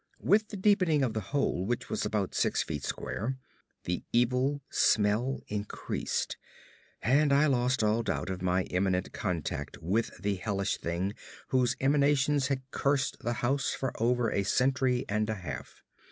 With 0.23 0.47
the 0.49 0.57
deepening 0.57 1.03
of 1.03 1.13
the 1.13 1.19
hole, 1.29 1.63
which 1.63 1.87
was 1.87 2.07
about 2.07 2.33
six 2.33 2.63
feet 2.63 2.83
square, 2.83 3.37
the 3.83 4.03
evil 4.11 4.63
smell 4.71 5.41
increased; 5.47 6.37
and 7.03 7.31
I 7.31 7.45
lost 7.45 7.83
all 7.83 8.01
doubt 8.01 8.31
of 8.31 8.41
my 8.41 8.63
imminent 8.63 9.13
contact 9.13 9.77
with 9.77 10.09
the 10.19 10.37
hellish 10.37 10.77
thing 10.77 11.13
whose 11.49 11.75
emanations 11.79 12.47
had 12.47 12.63
cursed 12.71 13.17
the 13.19 13.33
house 13.45 13.75
for 13.75 13.91
over 14.01 14.31
a 14.31 14.41
century 14.41 15.05
and 15.07 15.29
a 15.29 15.35
half. 15.35 15.83